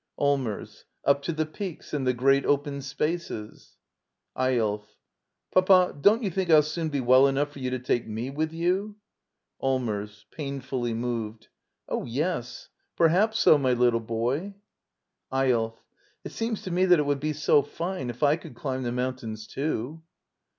Allmers.— 0.17 0.85
up 1.05 1.21
to 1.21 1.31
the 1.31 1.45
peaks 1.45 1.93
and 1.93 2.07
the 2.07 2.13
great 2.15 2.43
open 2.43 2.81
spaces. 2.81 3.77
Eyolf. 4.35 4.83
Papa, 5.53 5.93
don't 6.01 6.23
you 6.23 6.31
think 6.31 6.49
I'll 6.49 6.63
soon 6.63 6.89
be 6.89 6.99
well 6.99 7.27
enough 7.27 7.51
for 7.51 7.59
you 7.59 7.69
to 7.69 7.77
take 7.77 8.07
me 8.07 8.31
with 8.31 8.51
you? 8.51 8.95
Allmers. 9.61 10.25
[Painfully 10.31 10.95
moved.] 10.95 11.49
Oh, 11.87 12.03
yes; 12.03 12.69
per 12.95 13.09
haps 13.09 13.37
so, 13.37 13.59
my 13.59 13.73
little 13.73 13.99
boy. 13.99 14.55
Eyolf. 15.31 15.75
It 16.23 16.31
seems 16.31 16.63
to 16.63 16.71
me 16.71 16.85
that 16.85 16.97
it 16.97 17.05
would 17.05 17.19
be 17.19 17.33
so 17.33 17.61
fine 17.61 18.09
if 18.09 18.23
I 18.23 18.37
could 18.37 18.55
climb 18.55 18.81
the 18.81 18.91
mountains, 18.91 19.45
too. 19.45 20.01